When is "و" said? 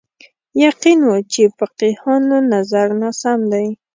1.07-1.11